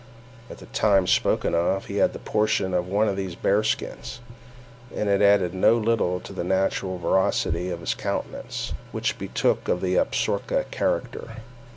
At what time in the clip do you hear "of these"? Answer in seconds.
3.07-3.35